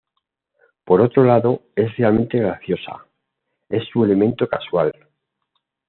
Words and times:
Por 0.83 0.99
otro 0.99 1.23
lado, 1.23 1.61
es 1.75 1.95
realmente 1.95 2.39
graciosa... 2.39 3.05
Es 3.69 3.83
su 3.93 4.03
elemento 4.03 4.47
casual. 4.49 4.91